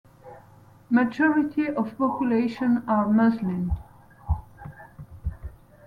[0.89, 3.71] Majority of population are Muslims.